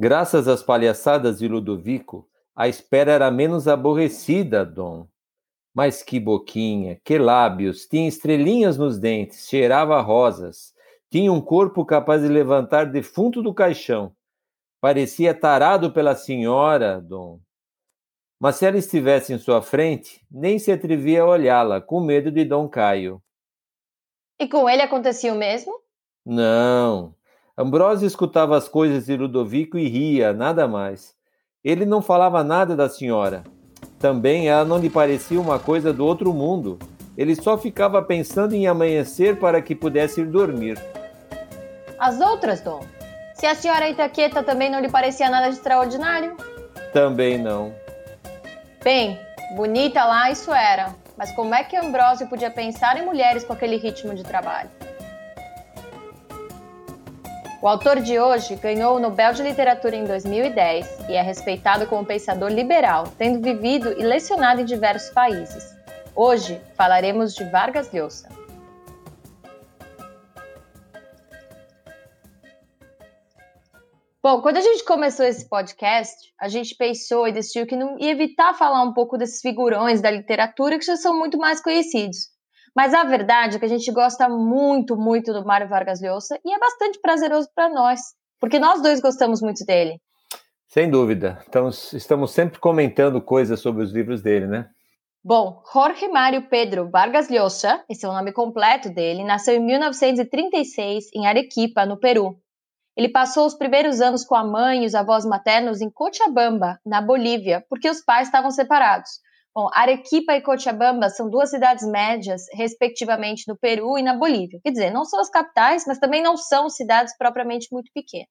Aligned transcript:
Graças 0.00 0.46
às 0.46 0.62
palhaçadas 0.62 1.40
de 1.40 1.48
Ludovico, 1.48 2.30
a 2.54 2.68
espera 2.68 3.10
era 3.10 3.32
menos 3.32 3.66
aborrecida, 3.66 4.64
Dom. 4.64 5.08
Mas 5.74 6.04
que 6.04 6.20
boquinha, 6.20 7.00
que 7.02 7.18
lábios, 7.18 7.84
tinha 7.84 8.06
estrelinhas 8.06 8.78
nos 8.78 8.96
dentes, 8.96 9.48
cheirava 9.48 10.00
rosas, 10.00 10.72
tinha 11.10 11.32
um 11.32 11.40
corpo 11.40 11.84
capaz 11.84 12.22
de 12.22 12.28
levantar 12.28 12.84
defunto 12.84 13.42
do 13.42 13.52
caixão. 13.52 14.14
Parecia 14.80 15.34
tarado 15.34 15.92
pela 15.92 16.14
senhora, 16.14 17.00
Dom. 17.00 17.40
Mas 18.38 18.54
se 18.54 18.66
ela 18.66 18.78
estivesse 18.78 19.32
em 19.32 19.38
sua 19.38 19.60
frente, 19.60 20.24
nem 20.30 20.60
se 20.60 20.70
atrevia 20.70 21.22
a 21.22 21.26
olhá-la, 21.26 21.80
com 21.80 22.00
medo 22.00 22.30
de 22.30 22.44
Dom 22.44 22.68
Caio. 22.68 23.20
E 24.38 24.46
com 24.46 24.70
ele 24.70 24.82
acontecia 24.82 25.34
o 25.34 25.36
mesmo? 25.36 25.76
Não. 26.24 27.17
Ambrósio 27.60 28.06
escutava 28.06 28.56
as 28.56 28.68
coisas 28.68 29.06
de 29.06 29.16
Ludovico 29.16 29.76
e 29.76 29.88
ria, 29.88 30.32
nada 30.32 30.68
mais. 30.68 31.12
Ele 31.64 31.84
não 31.84 32.00
falava 32.00 32.44
nada 32.44 32.76
da 32.76 32.88
senhora. 32.88 33.42
Também 33.98 34.48
ela 34.48 34.64
não 34.64 34.78
lhe 34.78 34.88
parecia 34.88 35.40
uma 35.40 35.58
coisa 35.58 35.92
do 35.92 36.06
outro 36.06 36.32
mundo. 36.32 36.78
Ele 37.16 37.34
só 37.34 37.58
ficava 37.58 38.00
pensando 38.00 38.54
em 38.54 38.68
amanhecer 38.68 39.40
para 39.40 39.60
que 39.60 39.74
pudesse 39.74 40.20
ir 40.20 40.26
dormir. 40.26 40.80
As 41.98 42.20
outras, 42.20 42.60
Dom? 42.60 42.86
Se 43.34 43.44
a 43.44 43.56
senhora 43.56 43.90
Itaqueta 43.90 44.40
também 44.40 44.70
não 44.70 44.78
lhe 44.78 44.88
parecia 44.88 45.28
nada 45.28 45.48
de 45.48 45.56
extraordinário? 45.56 46.36
Também 46.92 47.38
não. 47.38 47.74
Bem, 48.84 49.18
bonita 49.56 50.04
lá 50.04 50.30
isso 50.30 50.52
era, 50.52 50.94
mas 51.16 51.32
como 51.32 51.52
é 51.56 51.64
que 51.64 51.76
Ambrósio 51.76 52.28
podia 52.28 52.52
pensar 52.52 52.96
em 52.96 53.04
mulheres 53.04 53.42
com 53.42 53.52
aquele 53.52 53.78
ritmo 53.78 54.14
de 54.14 54.22
trabalho? 54.22 54.70
O 57.60 57.66
autor 57.66 58.00
de 58.00 58.20
hoje 58.20 58.54
ganhou 58.54 58.94
o 58.94 59.00
Nobel 59.00 59.32
de 59.32 59.42
Literatura 59.42 59.96
em 59.96 60.04
2010 60.04 61.08
e 61.08 61.14
é 61.14 61.22
respeitado 61.22 61.88
como 61.88 62.06
pensador 62.06 62.52
liberal, 62.52 63.08
tendo 63.18 63.42
vivido 63.42 64.00
e 64.00 64.04
lecionado 64.04 64.60
em 64.60 64.64
diversos 64.64 65.10
países. 65.10 65.76
Hoje 66.14 66.60
falaremos 66.76 67.34
de 67.34 67.42
Vargas 67.50 67.92
Llosa. 67.92 68.28
Bom, 74.22 74.40
quando 74.40 74.58
a 74.58 74.60
gente 74.60 74.84
começou 74.84 75.26
esse 75.26 75.48
podcast, 75.48 76.14
a 76.40 76.48
gente 76.48 76.76
pensou 76.76 77.26
e 77.26 77.32
decidiu 77.32 77.66
que 77.66 77.74
não 77.74 77.98
ia 77.98 78.12
evitar 78.12 78.54
falar 78.54 78.84
um 78.84 78.92
pouco 78.92 79.18
desses 79.18 79.40
figurões 79.40 80.00
da 80.00 80.12
literatura 80.12 80.78
que 80.78 80.84
já 80.84 80.96
são 80.96 81.18
muito 81.18 81.36
mais 81.36 81.60
conhecidos. 81.60 82.37
Mas 82.74 82.94
a 82.94 83.04
verdade 83.04 83.56
é 83.56 83.58
que 83.58 83.64
a 83.64 83.68
gente 83.68 83.90
gosta 83.92 84.28
muito, 84.28 84.96
muito 84.96 85.32
do 85.32 85.44
Mário 85.44 85.68
Vargas 85.68 86.00
Llosa 86.00 86.38
e 86.44 86.52
é 86.52 86.58
bastante 86.58 87.00
prazeroso 87.00 87.48
para 87.54 87.68
nós, 87.68 88.00
porque 88.40 88.58
nós 88.58 88.82
dois 88.82 89.00
gostamos 89.00 89.40
muito 89.40 89.64
dele. 89.64 90.00
Sem 90.66 90.90
dúvida. 90.90 91.42
Então, 91.48 91.68
estamos 91.68 92.30
sempre 92.30 92.58
comentando 92.58 93.22
coisas 93.22 93.58
sobre 93.58 93.82
os 93.82 93.90
livros 93.90 94.20
dele, 94.20 94.46
né? 94.46 94.68
Bom, 95.24 95.62
Jorge 95.72 96.06
Mário 96.08 96.48
Pedro 96.48 96.88
Vargas 96.90 97.28
Llosa, 97.28 97.82
esse 97.88 98.06
é 98.06 98.08
o 98.08 98.12
nome 98.12 98.32
completo 98.32 98.88
dele, 98.88 99.24
nasceu 99.24 99.54
em 99.56 99.64
1936 99.64 101.10
em 101.12 101.26
Arequipa, 101.26 101.84
no 101.84 101.98
Peru. 101.98 102.38
Ele 102.96 103.08
passou 103.08 103.46
os 103.46 103.54
primeiros 103.54 104.00
anos 104.00 104.24
com 104.24 104.34
a 104.34 104.44
mãe 104.44 104.82
e 104.82 104.86
os 104.86 104.94
avós 104.94 105.24
maternos 105.24 105.80
em 105.80 105.90
Cochabamba, 105.90 106.78
na 106.84 107.00
Bolívia, 107.00 107.64
porque 107.68 107.88
os 107.88 108.00
pais 108.00 108.28
estavam 108.28 108.50
separados. 108.50 109.20
Bom, 109.58 109.68
Arequipa 109.72 110.34
e 110.34 110.40
Cochabamba 110.40 111.08
são 111.08 111.28
duas 111.28 111.50
cidades 111.50 111.84
médias, 111.84 112.42
respectivamente, 112.52 113.42
no 113.48 113.58
Peru 113.58 113.98
e 113.98 114.04
na 114.04 114.14
Bolívia. 114.14 114.60
Quer 114.62 114.70
dizer, 114.70 114.92
não 114.92 115.04
são 115.04 115.18
as 115.18 115.28
capitais, 115.28 115.82
mas 115.84 115.98
também 115.98 116.22
não 116.22 116.36
são 116.36 116.70
cidades 116.70 117.12
propriamente 117.18 117.66
muito 117.72 117.90
pequenas. 117.92 118.28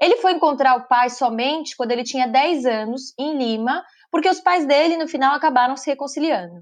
Ele 0.00 0.16
foi 0.16 0.32
encontrar 0.32 0.76
o 0.76 0.88
pai 0.88 1.10
somente 1.10 1.76
quando 1.76 1.92
ele 1.92 2.02
tinha 2.02 2.26
10 2.26 2.66
anos, 2.66 3.14
em 3.16 3.38
Lima, 3.38 3.84
porque 4.10 4.28
os 4.28 4.40
pais 4.40 4.66
dele, 4.66 4.96
no 4.96 5.06
final, 5.06 5.32
acabaram 5.32 5.76
se 5.76 5.88
reconciliando. 5.88 6.60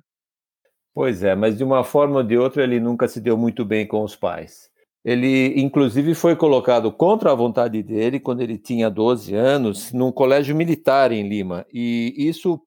Pois 0.92 1.22
é, 1.22 1.34
mas 1.34 1.56
de 1.56 1.64
uma 1.64 1.82
forma 1.82 2.18
ou 2.18 2.22
de 2.22 2.36
outra 2.36 2.62
ele 2.62 2.78
nunca 2.78 3.08
se 3.08 3.18
deu 3.18 3.38
muito 3.38 3.64
bem 3.64 3.88
com 3.88 4.04
os 4.04 4.14
pais. 4.14 4.68
Ele, 5.02 5.58
inclusive, 5.58 6.14
foi 6.14 6.36
colocado 6.36 6.92
contra 6.92 7.32
a 7.32 7.34
vontade 7.34 7.82
dele, 7.82 8.20
quando 8.20 8.42
ele 8.42 8.58
tinha 8.58 8.90
12 8.90 9.34
anos, 9.34 9.90
num 9.90 10.12
colégio 10.12 10.54
militar 10.54 11.12
em 11.12 11.26
Lima. 11.26 11.64
E 11.72 12.14
isso 12.18 12.60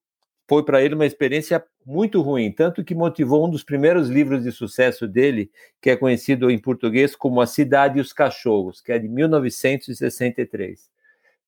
foi 0.48 0.64
para 0.64 0.81
ele 0.81 0.96
uma 0.96 1.06
experiência 1.06 1.64
muito 1.86 2.22
ruim, 2.22 2.52
tanto 2.52 2.84
que 2.84 2.96
motivou 2.96 3.46
um 3.46 3.50
dos 3.50 3.64
primeiros 3.64 4.09
livros 4.09 4.44
de 4.44 4.52
sucesso 4.52 5.08
dele, 5.08 5.52
que 5.81 5.90
é 5.90 5.96
conhecido 5.96 6.50
em 6.52 6.59
português 6.59 7.16
como 7.16 7.42
A 7.42 7.48
Cidade 7.48 7.98
e 7.98 8.02
os 8.02 8.14
Cachorros, 8.14 8.82
que 8.82 8.92
é 8.92 9.00
de 9.00 9.08
1963. 9.08 10.92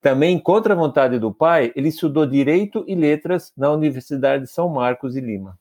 Também, 0.01 0.39
contra 0.39 0.73
a 0.73 0.77
vontade 0.77 1.17
do 1.17 1.33
pai, 1.33 1.73
ele 1.75 1.89
estudou 1.89 2.25
Direito 2.25 2.85
e 2.87 2.95
Letras 2.95 3.51
na 3.57 3.71
Universidade 3.71 4.43
de 4.43 4.49
São 4.49 4.69
Marcos 4.69 5.13
de 5.13 5.21
Lima. 5.21 5.57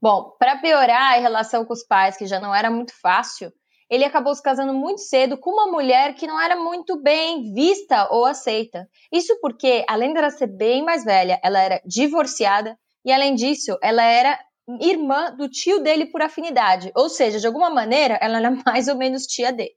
Bom, 0.00 0.34
para 0.38 0.56
piorar 0.56 1.14
a 1.14 1.20
relação 1.20 1.64
com 1.64 1.72
os 1.72 1.84
pais, 1.84 2.16
que 2.16 2.26
já 2.26 2.40
não 2.40 2.54
era 2.54 2.70
muito 2.70 2.92
fácil, 3.00 3.52
ele 3.92 4.06
acabou 4.06 4.34
se 4.34 4.42
casando 4.42 4.72
muito 4.72 5.02
cedo 5.02 5.36
com 5.36 5.50
uma 5.50 5.70
mulher 5.70 6.14
que 6.14 6.26
não 6.26 6.40
era 6.40 6.56
muito 6.56 7.02
bem 7.02 7.52
vista 7.52 8.08
ou 8.10 8.24
aceita. 8.24 8.88
Isso 9.12 9.38
porque, 9.38 9.84
além 9.86 10.14
dela 10.14 10.30
ser 10.30 10.46
bem 10.46 10.82
mais 10.82 11.04
velha, 11.04 11.38
ela 11.44 11.60
era 11.60 11.78
divorciada 11.84 12.74
e, 13.04 13.12
além 13.12 13.34
disso, 13.34 13.76
ela 13.82 14.02
era 14.02 14.38
irmã 14.80 15.36
do 15.36 15.46
tio 15.46 15.82
dele 15.82 16.06
por 16.06 16.22
afinidade. 16.22 16.90
Ou 16.96 17.10
seja, 17.10 17.38
de 17.38 17.46
alguma 17.46 17.68
maneira, 17.68 18.18
ela 18.22 18.38
era 18.38 18.50
mais 18.64 18.88
ou 18.88 18.96
menos 18.96 19.26
tia 19.26 19.52
dele. 19.52 19.74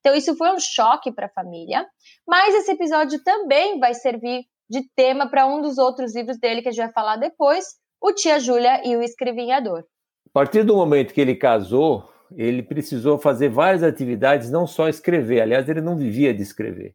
Então, 0.00 0.14
isso 0.14 0.34
foi 0.34 0.50
um 0.50 0.58
choque 0.58 1.12
para 1.12 1.26
a 1.26 1.32
família. 1.34 1.86
Mas 2.26 2.54
esse 2.54 2.72
episódio 2.72 3.22
também 3.22 3.78
vai 3.78 3.92
servir 3.92 4.46
de 4.66 4.82
tema 4.96 5.28
para 5.28 5.46
um 5.46 5.60
dos 5.60 5.76
outros 5.76 6.16
livros 6.16 6.38
dele 6.38 6.62
que 6.62 6.68
a 6.68 6.72
gente 6.72 6.84
vai 6.84 6.92
falar 6.94 7.16
depois, 7.16 7.66
O 8.00 8.14
Tia 8.14 8.40
Júlia 8.40 8.80
e 8.82 8.96
o 8.96 9.02
Escrivinhador. 9.02 9.80
A 10.26 10.30
partir 10.32 10.62
do 10.62 10.74
momento 10.74 11.12
que 11.12 11.20
ele 11.20 11.34
casou, 11.36 12.08
ele 12.36 12.62
precisou 12.62 13.18
fazer 13.18 13.48
várias 13.48 13.82
atividades, 13.82 14.50
não 14.50 14.66
só 14.66 14.88
escrever. 14.88 15.40
Aliás, 15.40 15.68
ele 15.68 15.80
não 15.80 15.96
vivia 15.96 16.34
de 16.34 16.42
escrever. 16.42 16.94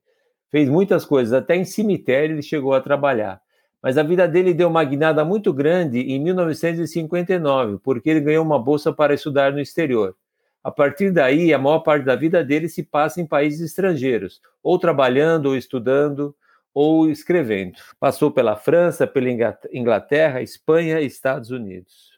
Fez 0.50 0.70
muitas 0.70 1.04
coisas, 1.06 1.34
até 1.34 1.56
em 1.56 1.66
cemitério 1.66 2.36
ele 2.36 2.42
chegou 2.42 2.74
a 2.74 2.82
trabalhar. 2.82 3.42
Mas 3.82 3.98
a 3.98 4.04
vida 4.04 4.28
dele 4.28 4.54
deu 4.54 4.70
uma 4.70 4.84
guinada 4.84 5.26
muito 5.26 5.52
grande 5.52 6.00
em 6.00 6.20
1959, 6.20 7.80
porque 7.84 8.10
ele 8.10 8.22
ganhou 8.22 8.46
uma 8.46 8.58
bolsa 8.58 8.94
para 8.94 9.14
estudar 9.14 9.52
no 9.52 9.60
exterior. 9.60 10.16
A 10.64 10.72
partir 10.72 11.12
daí, 11.12 11.54
a 11.54 11.58
maior 11.58 11.80
parte 11.80 12.06
da 12.06 12.16
vida 12.16 12.42
dele 12.44 12.70
se 12.70 12.84
passa 12.84 13.20
em 13.20 13.26
países 13.26 13.60
estrangeiros, 13.60 14.40
ou 14.64 14.80
trabalhando, 14.80 15.48
ou 15.48 15.58
estudando, 15.58 16.34
ou 16.74 17.10
escrevendo. 17.10 17.74
Passou 18.00 18.32
pela 18.32 18.56
França, 18.56 19.06
pela 19.06 19.28
Inglaterra, 19.74 20.42
Espanha 20.42 21.02
e 21.02 21.06
Estados 21.06 21.52
Unidos. 21.52 22.13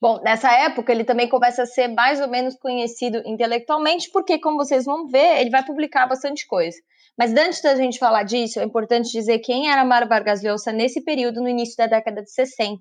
Bom, 0.00 0.18
nessa 0.22 0.50
época 0.50 0.90
ele 0.90 1.04
também 1.04 1.28
começa 1.28 1.62
a 1.62 1.66
ser 1.66 1.88
mais 1.88 2.20
ou 2.20 2.28
menos 2.28 2.56
conhecido 2.56 3.22
intelectualmente, 3.26 4.10
porque, 4.10 4.38
como 4.38 4.56
vocês 4.56 4.86
vão 4.86 5.06
ver, 5.06 5.40
ele 5.40 5.50
vai 5.50 5.62
publicar 5.62 6.06
bastante 6.06 6.46
coisa. 6.46 6.78
Mas 7.18 7.34
antes 7.34 7.60
da 7.60 7.76
gente 7.76 7.98
falar 7.98 8.22
disso, 8.22 8.58
é 8.60 8.64
importante 8.64 9.10
dizer 9.12 9.40
quem 9.40 9.70
era 9.70 9.84
Mário 9.84 10.08
Vargas 10.08 10.42
Llosa 10.42 10.72
nesse 10.72 11.04
período, 11.04 11.42
no 11.42 11.48
início 11.48 11.76
da 11.76 11.86
década 11.86 12.22
de 12.22 12.30
60. 12.32 12.78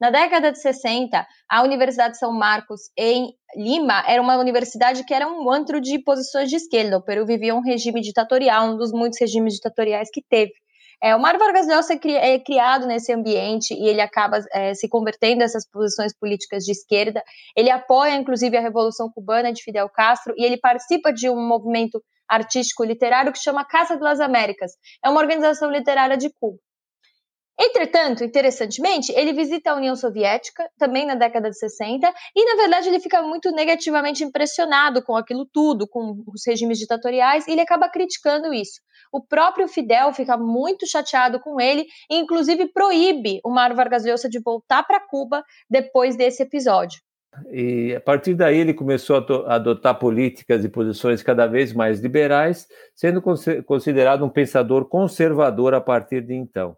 Na 0.00 0.08
década 0.08 0.50
de 0.50 0.58
60, 0.62 1.26
a 1.46 1.62
Universidade 1.62 2.14
de 2.14 2.18
São 2.18 2.32
Marcos, 2.32 2.80
em 2.96 3.34
Lima, 3.54 4.02
era 4.08 4.22
uma 4.22 4.38
universidade 4.38 5.04
que 5.04 5.12
era 5.12 5.28
um 5.28 5.50
antro 5.50 5.78
de 5.78 5.98
posições 5.98 6.48
de 6.48 6.56
esquerda. 6.56 6.96
O 6.96 7.04
Peru 7.04 7.26
vivia 7.26 7.54
um 7.54 7.60
regime 7.60 8.00
ditatorial, 8.00 8.68
um 8.68 8.76
dos 8.78 8.92
muitos 8.92 9.20
regimes 9.20 9.54
ditatoriais 9.54 10.08
que 10.10 10.22
teve. 10.26 10.52
É, 11.02 11.16
o 11.16 11.20
Mário 11.20 11.40
Vargas 11.40 11.66
Llosa 11.66 11.94
é, 11.94 12.34
é 12.34 12.38
criado 12.38 12.86
nesse 12.86 13.12
ambiente 13.12 13.74
e 13.74 13.88
ele 13.88 14.00
acaba 14.00 14.38
é, 14.52 14.72
se 14.72 14.88
convertendo 14.88 15.40
nessas 15.40 15.68
posições 15.68 16.16
políticas 16.16 16.64
de 16.64 16.70
esquerda. 16.70 17.24
Ele 17.56 17.70
apoia, 17.70 18.14
inclusive, 18.14 18.56
a 18.56 18.60
Revolução 18.60 19.10
Cubana 19.10 19.52
de 19.52 19.62
Fidel 19.62 19.88
Castro 19.88 20.32
e 20.36 20.44
ele 20.44 20.56
participa 20.56 21.12
de 21.12 21.28
um 21.28 21.36
movimento 21.36 22.00
artístico 22.28 22.84
literário 22.84 23.32
que 23.32 23.38
chama 23.40 23.64
Casa 23.64 23.96
das 23.96 24.20
Américas. 24.20 24.72
É 25.04 25.10
uma 25.10 25.20
organização 25.20 25.70
literária 25.70 26.16
de 26.16 26.30
Cuba. 26.38 26.58
Entretanto, 27.60 28.24
interessantemente, 28.24 29.12
ele 29.12 29.32
visita 29.32 29.70
a 29.70 29.76
União 29.76 29.94
Soviética, 29.94 30.68
também 30.78 31.04
na 31.06 31.14
década 31.14 31.50
de 31.50 31.58
60, 31.58 32.12
e 32.34 32.44
na 32.44 32.62
verdade 32.62 32.88
ele 32.88 32.98
fica 32.98 33.22
muito 33.22 33.50
negativamente 33.52 34.24
impressionado 34.24 35.02
com 35.02 35.14
aquilo 35.14 35.46
tudo, 35.52 35.86
com 35.86 36.22
os 36.26 36.42
regimes 36.46 36.78
ditatoriais, 36.78 37.46
e 37.46 37.52
ele 37.52 37.60
acaba 37.60 37.88
criticando 37.88 38.54
isso. 38.54 38.80
O 39.12 39.22
próprio 39.22 39.68
Fidel 39.68 40.12
fica 40.14 40.36
muito 40.36 40.86
chateado 40.86 41.38
com 41.38 41.60
ele 41.60 41.86
e, 42.10 42.16
inclusive, 42.16 42.72
proíbe 42.72 43.40
o 43.44 43.50
Mário 43.50 43.76
Vargas 43.76 44.04
Llosa 44.04 44.28
de 44.28 44.40
voltar 44.40 44.82
para 44.84 45.00
Cuba 45.06 45.44
depois 45.68 46.16
desse 46.16 46.42
episódio. 46.42 47.00
E 47.50 47.94
a 47.94 48.00
partir 48.00 48.34
daí 48.34 48.58
ele 48.58 48.74
começou 48.74 49.16
a 49.16 49.54
adotar 49.54 49.98
políticas 49.98 50.64
e 50.64 50.68
posições 50.68 51.22
cada 51.22 51.46
vez 51.46 51.72
mais 51.72 52.00
liberais, 52.00 52.66
sendo 52.94 53.22
considerado 53.64 54.24
um 54.24 54.28
pensador 54.28 54.86
conservador 54.86 55.72
a 55.72 55.80
partir 55.80 56.20
de 56.22 56.34
então. 56.34 56.76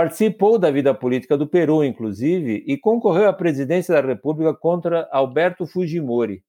Participou 0.00 0.58
da 0.58 0.70
vida 0.70 0.94
política 0.94 1.36
do 1.36 1.46
Peru, 1.46 1.84
inclusive, 1.84 2.64
e 2.66 2.78
concorreu 2.78 3.28
à 3.28 3.34
presidência 3.34 3.94
da 3.94 4.00
República 4.00 4.54
contra 4.54 5.06
Alberto 5.12 5.66
Fujimori. 5.66 6.42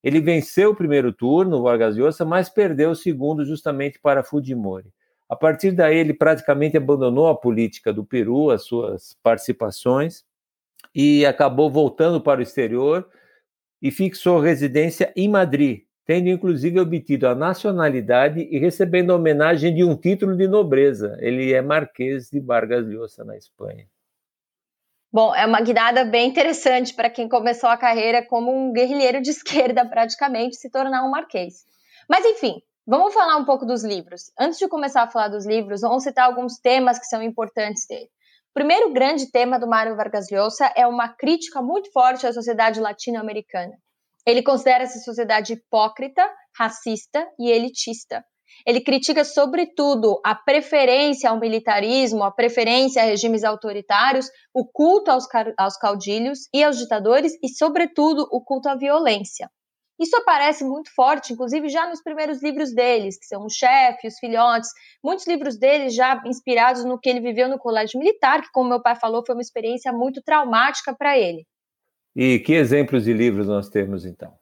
Ele 0.00 0.20
venceu 0.20 0.70
o 0.70 0.76
primeiro 0.76 1.12
turno, 1.12 1.60
Vargas 1.60 1.96
Llosa, 1.96 2.24
mas 2.24 2.48
perdeu 2.48 2.92
o 2.92 2.94
segundo 2.94 3.44
justamente 3.44 3.98
para 4.00 4.22
Fujimori. 4.22 4.92
A 5.28 5.34
partir 5.34 5.72
daí, 5.72 5.96
ele 5.96 6.14
praticamente 6.14 6.76
abandonou 6.76 7.26
a 7.26 7.34
política 7.34 7.92
do 7.92 8.04
Peru, 8.04 8.50
as 8.50 8.62
suas 8.62 9.16
participações, 9.24 10.24
e 10.94 11.26
acabou 11.26 11.68
voltando 11.68 12.20
para 12.20 12.38
o 12.38 12.44
exterior 12.44 13.08
e 13.82 13.90
fixou 13.90 14.38
residência 14.38 15.12
em 15.16 15.28
Madrid, 15.28 15.80
tendo 16.04 16.28
inclusive 16.28 16.78
obtido 16.78 17.26
a 17.26 17.34
nacionalidade 17.34 18.40
e 18.40 18.58
recebendo 18.58 19.12
a 19.12 19.16
homenagem 19.16 19.74
de 19.74 19.82
um 19.82 19.96
título 19.96 20.36
de 20.36 20.46
nobreza. 20.46 21.16
Ele 21.20 21.52
é 21.52 21.62
Marquês 21.62 22.28
de 22.28 22.40
Vargas 22.40 22.86
Llosa, 22.86 23.24
na 23.24 23.36
Espanha. 23.36 23.86
Bom, 25.12 25.34
é 25.34 25.46
uma 25.46 25.60
guinada 25.60 26.04
bem 26.04 26.28
interessante 26.28 26.92
para 26.92 27.08
quem 27.08 27.28
começou 27.28 27.70
a 27.70 27.76
carreira 27.76 28.26
como 28.26 28.52
um 28.52 28.72
guerrilheiro 28.72 29.22
de 29.22 29.30
esquerda, 29.30 29.86
praticamente, 29.86 30.56
se 30.56 30.68
tornar 30.68 31.04
um 31.04 31.10
marquês. 31.10 31.64
Mas, 32.08 32.24
enfim, 32.24 32.60
vamos 32.86 33.14
falar 33.14 33.36
um 33.36 33.44
pouco 33.44 33.64
dos 33.64 33.84
livros. 33.84 34.32
Antes 34.38 34.58
de 34.58 34.68
começar 34.68 35.04
a 35.04 35.10
falar 35.10 35.28
dos 35.28 35.46
livros, 35.46 35.80
vamos 35.80 36.02
citar 36.02 36.26
alguns 36.26 36.58
temas 36.58 36.98
que 36.98 37.06
são 37.06 37.22
importantes 37.22 37.86
dele. 37.86 38.10
O 38.50 38.54
primeiro 38.54 38.92
grande 38.92 39.30
tema 39.30 39.58
do 39.58 39.68
Mário 39.68 39.96
Vargas 39.96 40.30
Llosa 40.30 40.70
é 40.76 40.86
uma 40.86 41.08
crítica 41.08 41.62
muito 41.62 41.90
forte 41.92 42.26
à 42.26 42.32
sociedade 42.32 42.80
latino-americana. 42.80 43.74
Ele 44.26 44.42
considera 44.42 44.84
essa 44.84 44.98
sociedade 45.00 45.52
hipócrita, 45.52 46.26
racista 46.56 47.26
e 47.38 47.50
elitista. 47.50 48.24
Ele 48.66 48.80
critica, 48.80 49.24
sobretudo, 49.24 50.20
a 50.24 50.34
preferência 50.34 51.28
ao 51.28 51.38
militarismo, 51.38 52.22
a 52.22 52.30
preferência 52.30 53.02
a 53.02 53.04
regimes 53.04 53.44
autoritários, 53.44 54.28
o 54.54 54.66
culto 54.66 55.10
aos, 55.10 55.26
aos 55.58 55.76
caudilhos 55.76 56.48
e 56.54 56.62
aos 56.62 56.78
ditadores 56.78 57.32
e, 57.42 57.48
sobretudo, 57.48 58.26
o 58.30 58.42
culto 58.42 58.68
à 58.68 58.76
violência. 58.76 59.50
Isso 60.00 60.16
aparece 60.16 60.64
muito 60.64 60.92
forte, 60.94 61.32
inclusive 61.32 61.68
já 61.68 61.86
nos 61.88 62.02
primeiros 62.02 62.42
livros 62.42 62.74
deles, 62.74 63.16
que 63.18 63.26
são 63.26 63.44
o 63.44 63.50
chefe, 63.50 64.08
os 64.08 64.18
filhotes, 64.18 64.70
muitos 65.02 65.26
livros 65.26 65.56
deles 65.56 65.94
já 65.94 66.20
inspirados 66.26 66.84
no 66.84 66.98
que 66.98 67.08
ele 67.08 67.20
viveu 67.20 67.48
no 67.48 67.58
colégio 67.58 68.00
militar, 68.00 68.42
que, 68.42 68.50
como 68.52 68.68
meu 68.68 68.82
pai 68.82 68.96
falou, 68.96 69.22
foi 69.24 69.36
uma 69.36 69.42
experiência 69.42 69.92
muito 69.92 70.20
traumática 70.22 70.94
para 70.96 71.16
ele. 71.16 71.46
E 72.14 72.38
que 72.38 72.52
exemplos 72.52 73.04
de 73.04 73.12
livros 73.12 73.48
nós 73.48 73.68
temos, 73.68 74.04
então? 74.04 74.32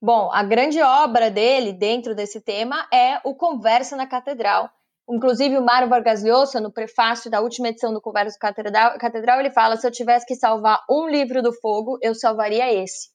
Bom, 0.00 0.30
a 0.32 0.42
grande 0.42 0.80
obra 0.82 1.30
dele, 1.30 1.72
dentro 1.72 2.14
desse 2.14 2.40
tema, 2.40 2.86
é 2.92 3.20
o 3.24 3.34
Conversa 3.34 3.96
na 3.96 4.06
Catedral. 4.06 4.68
Inclusive, 5.08 5.56
o 5.56 5.64
Mário 5.64 5.88
Vargas 5.88 6.22
Llosa, 6.22 6.60
no 6.60 6.72
prefácio 6.72 7.30
da 7.30 7.40
última 7.40 7.68
edição 7.68 7.92
do 7.92 8.00
Conversa 8.00 8.38
Catedral, 8.38 8.98
Catedral, 8.98 9.40
ele 9.40 9.50
fala: 9.50 9.76
se 9.76 9.86
eu 9.86 9.90
tivesse 9.90 10.26
que 10.26 10.34
salvar 10.34 10.80
um 10.90 11.08
livro 11.08 11.42
do 11.42 11.52
fogo, 11.52 11.98
eu 12.02 12.14
salvaria 12.14 12.72
esse. 12.72 13.08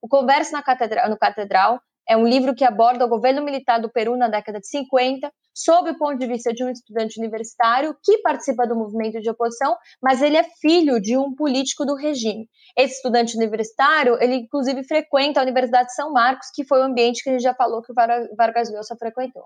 O 0.00 0.08
Conversa 0.08 0.52
na 0.52 0.62
Catedral, 0.62 1.10
no 1.10 1.18
Catedral 1.18 1.80
é 2.10 2.16
um 2.16 2.26
livro 2.26 2.56
que 2.56 2.64
aborda 2.64 3.06
o 3.06 3.08
governo 3.08 3.40
militar 3.40 3.80
do 3.80 3.88
Peru 3.88 4.16
na 4.16 4.26
década 4.26 4.58
de 4.58 4.66
50, 4.66 5.30
sob 5.54 5.90
o 5.90 5.96
ponto 5.96 6.18
de 6.18 6.26
vista 6.26 6.52
de 6.52 6.64
um 6.64 6.68
estudante 6.68 7.20
universitário 7.20 7.94
que 8.02 8.18
participa 8.18 8.66
do 8.66 8.74
movimento 8.74 9.20
de 9.20 9.30
oposição, 9.30 9.76
mas 10.02 10.20
ele 10.20 10.36
é 10.36 10.42
filho 10.60 11.00
de 11.00 11.16
um 11.16 11.32
político 11.32 11.86
do 11.86 11.94
regime. 11.94 12.48
Esse 12.76 12.96
estudante 12.96 13.36
universitário, 13.36 14.20
ele 14.20 14.34
inclusive 14.34 14.82
frequenta 14.82 15.38
a 15.38 15.44
Universidade 15.44 15.86
de 15.86 15.94
São 15.94 16.12
Marcos, 16.12 16.48
que 16.52 16.64
foi 16.64 16.80
o 16.80 16.82
ambiente 16.82 17.22
que 17.22 17.30
a 17.30 17.32
gente 17.34 17.42
já 17.42 17.54
falou 17.54 17.80
que 17.80 17.92
o 17.92 17.94
Vargas 18.36 18.72
Llosa 18.72 18.96
frequentou. 18.98 19.44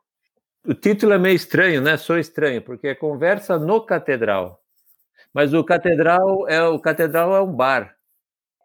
O 0.67 0.73
título 0.73 1.13
é 1.13 1.19
meio 1.19 1.37
estranho, 1.37 1.83
né? 1.83 1.99
Sou 1.99 2.19
estranho, 2.19 2.63
porque 2.63 2.89
é 2.89 2.95
Conversa 2.95 3.59
no 3.59 3.85
Catedral. 3.85 4.59
Mas 5.35 5.53
o 5.53 5.63
catedral 5.63 6.49
é 6.49 6.63
o 6.63 6.79
catedral 6.79 7.37
é 7.37 7.43
um 7.43 7.53
bar. 7.53 7.94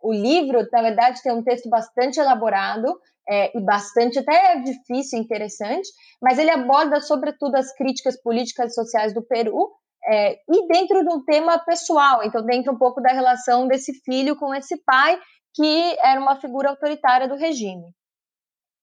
O 0.01 0.13
livro, 0.13 0.67
na 0.71 0.81
verdade, 0.81 1.21
tem 1.21 1.31
um 1.31 1.43
texto 1.43 1.69
bastante 1.69 2.19
elaborado, 2.19 2.99
é, 3.29 3.55
e 3.55 3.61
bastante 3.61 4.17
até 4.17 4.59
difícil 4.61 5.19
e 5.19 5.21
interessante, 5.21 5.87
mas 6.19 6.39
ele 6.39 6.49
aborda 6.49 6.99
sobretudo 6.99 7.55
as 7.55 7.71
críticas 7.75 8.19
políticas 8.19 8.71
e 8.71 8.75
sociais 8.75 9.13
do 9.13 9.21
Peru 9.21 9.71
é, 10.03 10.33
e 10.49 10.67
dentro 10.67 11.03
de 11.03 11.13
um 11.13 11.23
tema 11.23 11.59
pessoal, 11.59 12.23
então 12.23 12.43
dentro 12.43 12.73
um 12.73 12.77
pouco 12.77 12.99
da 12.99 13.13
relação 13.13 13.67
desse 13.67 13.93
filho 14.01 14.35
com 14.35 14.53
esse 14.55 14.77
pai 14.83 15.19
que 15.53 15.97
era 16.01 16.19
uma 16.19 16.39
figura 16.39 16.69
autoritária 16.69 17.27
do 17.27 17.35
regime. 17.35 17.85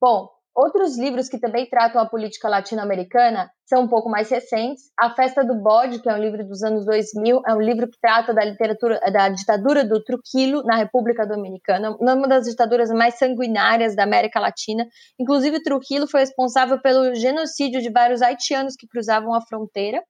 Bom, 0.01 0.29
Outros 0.57 0.97
livros 0.97 1.29
que 1.29 1.39
também 1.39 1.69
tratam 1.69 2.01
a 2.01 2.07
política 2.07 2.49
latino-americana 2.49 3.51
são 3.67 3.83
um 3.83 3.89
pouco 3.89 4.09
mais 4.09 4.31
recentes. 4.31 4.85
A 4.99 5.15
Festa 5.15 5.45
do 5.45 5.55
Bode, 5.55 6.01
que 6.01 6.09
é 6.09 6.15
um 6.15 6.19
livro 6.19 6.43
dos 6.49 6.63
anos 6.63 6.87
2000, 6.87 7.43
é 7.47 7.55
um 7.55 7.61
livro 7.61 7.87
que 7.87 7.99
trata 8.01 8.33
da 8.33 8.43
literatura 8.43 8.99
da 9.13 9.29
ditadura 9.29 9.85
do 9.85 10.03
Truquilo 10.03 10.63
na 10.63 10.77
República 10.77 11.27
Dominicana, 11.27 11.95
uma 12.01 12.27
das 12.27 12.47
ditaduras 12.47 12.89
mais 12.91 13.19
sanguinárias 13.19 13.95
da 13.95 14.05
América 14.05 14.41
Latina. 14.41 14.87
Inclusive, 15.21 15.63
Truquilo 15.63 16.09
foi 16.09 16.21
responsável 16.21 16.81
pelo 16.81 17.15
genocídio 17.15 17.83
de 17.83 17.91
vários 17.91 18.23
haitianos 18.23 18.77
que 18.77 18.89
cruzavam 18.89 19.35
a 19.35 19.43
fronteira. 19.43 20.03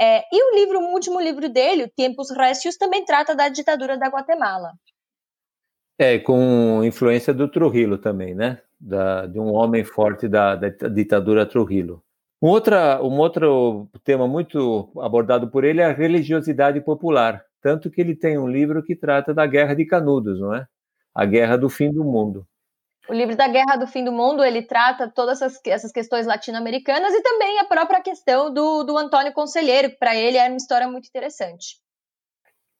É, 0.00 0.22
e 0.32 0.52
o 0.52 0.54
livro, 0.54 0.78
o 0.78 0.92
último 0.92 1.20
livro 1.20 1.48
dele, 1.48 1.90
Tempos 1.96 2.30
Récios, 2.30 2.76
também 2.76 3.04
trata 3.04 3.34
da 3.34 3.48
ditadura 3.48 3.98
da 3.98 4.06
Guatemala. 4.06 4.70
É, 5.98 6.16
com 6.20 6.84
influência 6.84 7.34
do 7.34 7.50
Trujillo 7.50 7.98
também, 7.98 8.36
né? 8.36 8.62
Da, 8.80 9.26
de 9.26 9.38
um 9.38 9.52
homem 9.52 9.84
forte 9.84 10.26
da, 10.26 10.56
da 10.56 10.68
ditadura 10.88 11.44
Trujillo. 11.44 12.02
Um, 12.42 12.48
outra, 12.48 13.02
um 13.02 13.18
outro 13.18 13.88
tema 14.02 14.26
muito 14.26 14.90
abordado 14.98 15.50
por 15.50 15.62
ele 15.62 15.80
é 15.82 15.84
a 15.84 15.92
religiosidade 15.92 16.80
popular, 16.80 17.44
tanto 17.60 17.90
que 17.90 18.00
ele 18.00 18.16
tem 18.16 18.38
um 18.38 18.48
livro 18.48 18.82
que 18.82 18.96
trata 18.96 19.34
da 19.34 19.46
Guerra 19.46 19.74
de 19.74 19.84
Canudos, 19.84 20.40
não 20.40 20.54
é? 20.54 20.66
A 21.14 21.26
Guerra 21.26 21.58
do 21.58 21.68
Fim 21.68 21.92
do 21.92 22.02
Mundo. 22.02 22.46
O 23.08 23.12
livro 23.12 23.36
da 23.36 23.48
Guerra 23.48 23.76
do 23.76 23.86
Fim 23.86 24.04
do 24.04 24.12
Mundo, 24.12 24.42
ele 24.42 24.62
trata 24.62 25.10
todas 25.12 25.42
essas, 25.42 25.60
essas 25.66 25.92
questões 25.92 26.26
latino-americanas 26.26 27.12
e 27.12 27.22
também 27.22 27.58
a 27.58 27.64
própria 27.64 28.00
questão 28.00 28.54
do, 28.54 28.84
do 28.84 28.96
Antônio 28.96 29.32
Conselheiro, 29.32 29.90
que 29.90 29.98
para 29.98 30.14
ele 30.14 30.38
é 30.38 30.46
uma 30.46 30.56
história 30.56 30.88
muito 30.88 31.08
interessante. 31.08 31.80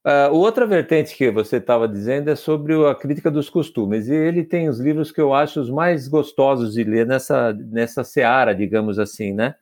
Uh, 0.02 0.32
outra 0.32 0.66
vertente 0.66 1.14
que 1.14 1.30
você 1.30 1.56
estava 1.56 1.86
dizendo 1.86 2.30
é 2.30 2.36
sobre 2.36 2.74
a 2.86 2.94
crítica 2.94 3.30
dos 3.30 3.50
costumes, 3.50 4.08
e 4.08 4.14
ele 4.14 4.42
tem 4.44 4.66
os 4.68 4.80
livros 4.80 5.12
que 5.12 5.20
eu 5.20 5.34
acho 5.34 5.60
os 5.60 5.68
mais 5.68 6.08
gostosos 6.08 6.72
de 6.72 6.82
ler 6.84 7.06
nessa, 7.06 7.52
nessa 7.52 8.02
seara, 8.02 8.54
digamos 8.54 8.98
assim, 8.98 9.34
né? 9.34 9.54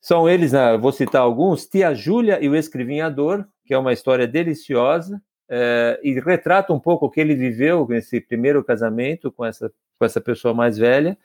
São 0.00 0.28
eles, 0.28 0.52
uh, 0.52 0.78
vou 0.80 0.92
citar 0.92 1.22
alguns, 1.22 1.66
Tia 1.66 1.92
Júlia 1.92 2.38
e 2.40 2.48
o 2.48 2.54
Escrivinhador, 2.54 3.44
que 3.66 3.74
é 3.74 3.78
uma 3.78 3.92
história 3.92 4.28
deliciosa, 4.28 5.16
uh, 5.50 5.98
e 6.04 6.20
retrata 6.20 6.72
um 6.72 6.78
pouco 6.78 7.06
o 7.06 7.10
que 7.10 7.20
ele 7.20 7.34
viveu 7.34 7.84
nesse 7.88 8.20
primeiro 8.20 8.62
casamento 8.62 9.32
com 9.32 9.44
essa, 9.44 9.72
com 9.98 10.04
essa 10.04 10.20
pessoa 10.20 10.54
mais 10.54 10.78
velha, 10.78 11.18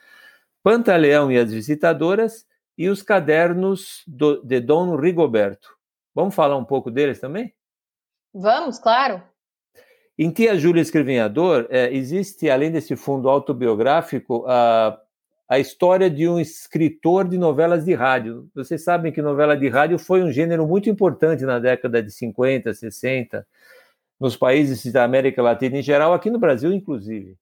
Pantaleão 0.64 1.32
e 1.32 1.38
as 1.38 1.54
Visitadoras, 1.54 2.48
e 2.76 2.90
os 2.90 3.04
cadernos 3.04 4.04
do, 4.08 4.42
de 4.44 4.60
Dom 4.60 4.96
Rigoberto. 4.96 5.78
Vamos 6.16 6.34
falar 6.34 6.58
um 6.58 6.66
pouco 6.66 6.90
deles 6.90 7.20
também? 7.20 7.54
Vamos, 8.34 8.80
claro. 8.80 9.22
Em 10.18 10.32
Tia 10.32 10.56
Júlia 10.58 10.82
Escrevinhador, 10.82 11.68
é, 11.70 11.94
existe, 11.94 12.50
além 12.50 12.72
desse 12.72 12.96
fundo 12.96 13.30
autobiográfico, 13.30 14.46
a, 14.48 15.00
a 15.50 15.60
história 15.60 16.10
de 16.10 16.28
um 16.28 16.40
escritor 16.40 17.28
de 17.28 17.38
novelas 17.38 17.86
de 17.86 17.94
rádio. 17.94 18.50
Vocês 18.56 18.84
sabem 18.84 19.12
que 19.12 19.22
novela 19.22 19.56
de 19.58 19.68
rádio 19.70 20.00
foi 20.00 20.24
um 20.24 20.32
gênero 20.32 20.68
muito 20.68 20.90
importante 20.90 21.44
na 21.44 21.60
década 21.60 22.02
de 22.02 22.12
50, 22.12 22.74
60, 22.74 23.46
nos 24.20 24.36
países 24.36 24.92
da 24.92 25.04
América 25.04 25.42
Latina 25.42 25.78
em 25.78 25.84
geral, 25.84 26.14
aqui 26.14 26.30
no 26.30 26.40
Brasil, 26.40 26.72
inclusive. 26.74 27.38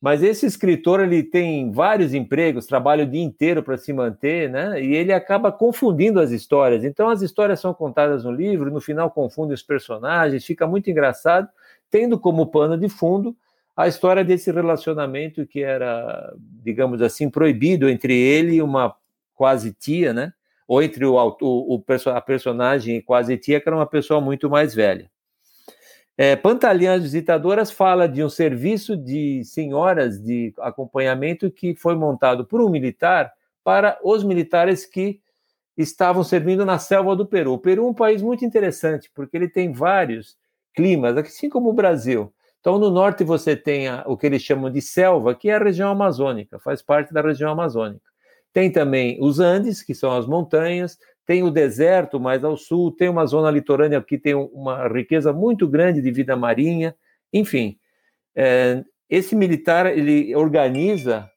Mas 0.00 0.22
esse 0.22 0.44
escritor 0.44 1.00
ele 1.00 1.22
tem 1.22 1.72
vários 1.72 2.12
empregos, 2.12 2.66
trabalha 2.66 3.04
o 3.04 3.08
dia 3.08 3.22
inteiro 3.22 3.62
para 3.62 3.78
se 3.78 3.92
manter, 3.92 4.50
né? 4.50 4.80
E 4.82 4.94
ele 4.94 5.12
acaba 5.12 5.50
confundindo 5.50 6.20
as 6.20 6.30
histórias. 6.30 6.84
Então 6.84 7.08
as 7.08 7.22
histórias 7.22 7.60
são 7.60 7.72
contadas 7.72 8.24
no 8.24 8.30
livro, 8.30 8.70
no 8.70 8.80
final 8.80 9.10
confunde 9.10 9.54
os 9.54 9.62
personagens, 9.62 10.44
fica 10.44 10.66
muito 10.66 10.90
engraçado, 10.90 11.48
tendo 11.90 12.18
como 12.18 12.46
pano 12.46 12.76
de 12.76 12.88
fundo 12.88 13.34
a 13.76 13.86
história 13.88 14.24
desse 14.24 14.50
relacionamento 14.50 15.46
que 15.46 15.62
era, 15.62 16.32
digamos 16.62 17.02
assim, 17.02 17.28
proibido 17.28 17.88
entre 17.88 18.14
ele 18.14 18.56
e 18.56 18.62
uma 18.62 18.94
quase 19.34 19.72
tia, 19.72 20.12
né? 20.12 20.32
Ou 20.66 20.82
entre 20.82 21.04
o, 21.04 21.14
o, 21.14 21.76
o 21.76 21.84
a 22.10 22.20
personagem 22.20 23.00
quase 23.02 23.36
tia, 23.36 23.60
que 23.60 23.68
era 23.68 23.76
uma 23.76 23.86
pessoa 23.86 24.20
muito 24.20 24.48
mais 24.48 24.74
velha. 24.74 25.10
É, 26.18 26.34
Pantaleão 26.34 26.98
Visitadoras 26.98 27.70
fala 27.70 28.08
de 28.08 28.24
um 28.24 28.28
serviço 28.28 28.96
de 28.96 29.44
senhoras 29.44 30.18
de 30.18 30.54
acompanhamento 30.58 31.50
que 31.50 31.74
foi 31.74 31.94
montado 31.94 32.46
por 32.46 32.62
um 32.62 32.70
militar 32.70 33.32
para 33.62 33.98
os 34.02 34.24
militares 34.24 34.86
que 34.86 35.20
estavam 35.76 36.24
servindo 36.24 36.64
na 36.64 36.78
selva 36.78 37.14
do 37.14 37.26
Peru. 37.26 37.52
O 37.52 37.58
Peru 37.58 37.84
é 37.84 37.90
um 37.90 37.94
país 37.94 38.22
muito 38.22 38.44
interessante, 38.44 39.10
porque 39.14 39.36
ele 39.36 39.48
tem 39.48 39.72
vários 39.72 40.36
climas, 40.74 41.16
assim 41.18 41.50
como 41.50 41.68
o 41.68 41.74
Brasil. 41.74 42.32
Então, 42.60 42.78
no 42.78 42.90
norte 42.90 43.22
você 43.22 43.54
tem 43.54 43.88
a, 43.88 44.02
o 44.06 44.16
que 44.16 44.26
eles 44.26 44.42
chamam 44.42 44.70
de 44.70 44.80
selva, 44.80 45.34
que 45.34 45.50
é 45.50 45.54
a 45.54 45.62
região 45.62 45.90
amazônica, 45.90 46.58
faz 46.58 46.80
parte 46.80 47.12
da 47.12 47.20
região 47.20 47.50
amazônica. 47.50 48.04
Tem 48.52 48.72
também 48.72 49.18
os 49.20 49.38
Andes, 49.38 49.82
que 49.82 49.94
são 49.94 50.10
as 50.16 50.26
montanhas, 50.26 50.98
tem 51.26 51.42
o 51.42 51.50
deserto 51.50 52.20
mais 52.20 52.44
ao 52.44 52.56
sul, 52.56 52.92
tem 52.92 53.08
uma 53.08 53.26
zona 53.26 53.50
litorânea 53.50 54.00
que 54.00 54.16
tem 54.16 54.34
uma 54.34 54.86
riqueza 54.88 55.32
muito 55.32 55.66
grande 55.68 56.00
de 56.00 56.10
vida 56.10 56.36
marinha, 56.36 56.94
enfim. 57.32 57.78
É, 58.34 58.84
esse 59.10 59.34
militar, 59.34 59.86
ele 59.86 60.34
organiza 60.36 61.28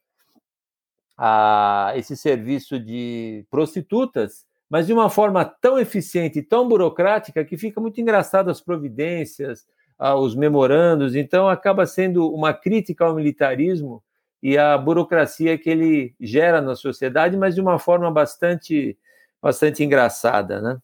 a, 1.18 1.92
esse 1.96 2.16
serviço 2.16 2.78
de 2.78 3.44
prostitutas 3.50 4.48
mas 4.70 4.86
de 4.86 4.92
uma 4.92 5.10
forma 5.10 5.44
tão 5.44 5.80
eficiente 5.80 6.40
tão 6.40 6.68
burocrática 6.68 7.44
que 7.44 7.58
fica 7.58 7.80
muito 7.80 8.00
engraçado 8.00 8.48
as 8.48 8.60
providências, 8.60 9.66
os 10.16 10.34
memorandos, 10.34 11.14
então 11.16 11.48
acaba 11.48 11.84
sendo 11.84 12.32
uma 12.32 12.54
crítica 12.54 13.04
ao 13.04 13.14
militarismo 13.14 14.02
e 14.42 14.56
à 14.56 14.78
burocracia 14.78 15.58
que 15.58 15.68
ele 15.68 16.14
gera 16.18 16.62
na 16.62 16.74
sociedade, 16.74 17.36
mas 17.36 17.54
de 17.54 17.60
uma 17.60 17.78
forma 17.78 18.10
bastante, 18.10 18.96
bastante 19.42 19.82
engraçada, 19.82 20.60
né? 20.60 20.78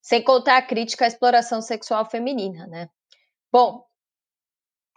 Sem 0.00 0.22
contar 0.22 0.56
a 0.56 0.62
crítica 0.62 1.04
à 1.04 1.08
exploração 1.08 1.60
sexual 1.60 2.08
feminina, 2.08 2.66
né? 2.66 2.88
Bom, 3.52 3.84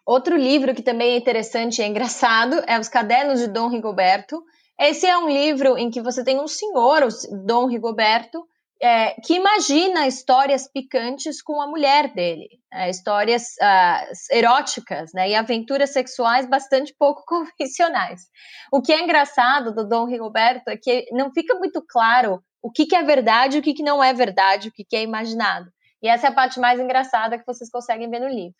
outro 0.06 0.38
livro 0.38 0.76
que 0.76 0.82
também 0.82 1.14
é 1.14 1.18
interessante 1.18 1.80
e 1.80 1.84
é 1.84 1.88
engraçado 1.88 2.62
é 2.68 2.80
Os 2.80 2.88
Cadernos 2.88 3.40
de 3.40 3.48
Dom 3.48 3.70
Rigoberto. 3.70 4.44
Esse 4.80 5.06
é 5.06 5.18
um 5.18 5.30
livro 5.30 5.78
em 5.78 5.90
que 5.90 6.02
você 6.02 6.24
tem 6.24 6.40
um 6.40 6.48
senhor, 6.48 7.08
Dom 7.46 7.68
Rigoberto, 7.68 8.46
é, 8.82 9.12
que 9.22 9.36
imagina 9.36 10.08
histórias 10.08 10.68
picantes 10.68 11.40
com 11.40 11.62
a 11.62 11.68
mulher 11.68 12.12
dele, 12.14 12.50
é, 12.74 12.90
histórias 12.90 13.56
uh, 13.62 14.36
eróticas 14.36 15.14
né, 15.14 15.30
e 15.30 15.36
aventuras 15.36 15.92
sexuais 15.92 16.50
bastante 16.50 16.94
pouco 16.98 17.24
convencionais. 17.28 18.22
O 18.72 18.82
que 18.82 18.92
é 18.92 19.04
engraçado 19.04 19.72
do 19.72 19.88
Dom 19.88 20.06
Rigoberto 20.06 20.72
é 20.72 20.78
que 20.78 21.06
não 21.12 21.32
fica 21.32 21.54
muito 21.56 21.84
claro 21.88 22.44
o 22.62 22.72
que, 22.72 22.86
que 22.86 22.96
é 22.96 23.04
verdade 23.04 23.58
o 23.58 23.62
que, 23.62 23.74
que 23.74 23.84
não 23.84 24.04
é 24.04 24.14
verdade, 24.14 24.70
o 24.70 24.72
que, 24.72 24.84
que 24.84 24.96
é 24.96 25.02
imaginado. 25.02 25.70
E 26.02 26.08
essa 26.08 26.28
é 26.28 26.30
a 26.30 26.34
parte 26.34 26.60
mais 26.60 26.80
engraçada 26.80 27.38
que 27.38 27.46
vocês 27.46 27.70
conseguem 27.70 28.10
ver 28.10 28.20
no 28.20 28.28
livro. 28.28 28.56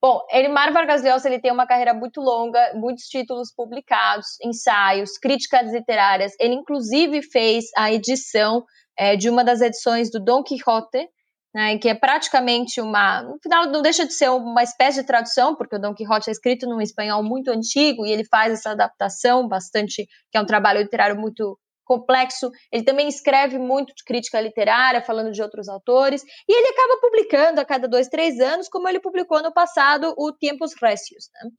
Bom, 0.00 0.20
Elimar 0.30 0.72
Vargas 0.72 1.02
Llosa 1.02 1.28
ele 1.28 1.40
tem 1.40 1.50
uma 1.50 1.66
carreira 1.66 1.92
muito 1.92 2.20
longa, 2.20 2.72
muitos 2.74 3.04
títulos 3.06 3.52
publicados, 3.52 4.26
ensaios, 4.44 5.18
críticas 5.18 5.72
literárias. 5.72 6.32
Ele 6.38 6.54
inclusive 6.54 7.20
fez 7.22 7.64
a 7.76 7.92
edição 7.92 8.64
é, 8.96 9.16
de 9.16 9.28
uma 9.28 9.42
das 9.42 9.60
edições 9.60 10.08
do 10.08 10.20
Dom 10.20 10.44
Quixote, 10.44 11.08
né, 11.52 11.78
que 11.78 11.88
é 11.88 11.94
praticamente 11.94 12.80
uma, 12.80 13.22
no 13.22 13.38
final 13.42 13.66
não 13.66 13.82
deixa 13.82 14.06
de 14.06 14.12
ser 14.12 14.28
uma 14.28 14.62
espécie 14.62 15.00
de 15.00 15.06
tradução, 15.06 15.56
porque 15.56 15.74
o 15.74 15.80
Dom 15.80 15.94
Quixote 15.94 16.30
é 16.30 16.32
escrito 16.32 16.68
num 16.68 16.80
espanhol 16.80 17.22
muito 17.24 17.50
antigo 17.50 18.06
e 18.06 18.12
ele 18.12 18.24
faz 18.24 18.52
essa 18.52 18.70
adaptação 18.70 19.48
bastante, 19.48 20.06
que 20.30 20.38
é 20.38 20.40
um 20.40 20.46
trabalho 20.46 20.80
literário 20.80 21.18
muito 21.18 21.58
complexo. 21.88 22.50
Ele 22.70 22.84
também 22.84 23.08
escreve 23.08 23.58
muito 23.58 23.94
de 23.94 24.04
crítica 24.04 24.38
literária, 24.38 25.00
falando 25.00 25.32
de 25.32 25.42
outros 25.42 25.68
autores, 25.68 26.22
e 26.46 26.52
ele 26.52 26.68
acaba 26.68 27.00
publicando 27.00 27.60
a 27.60 27.64
cada 27.64 27.88
dois, 27.88 28.08
três 28.08 28.38
anos, 28.38 28.68
como 28.68 28.86
ele 28.86 29.00
publicou 29.00 29.42
no 29.42 29.52
passado 29.52 30.14
o 30.18 30.30
Tempos 30.30 30.74
Récios. 30.80 31.30
Né? 31.34 31.50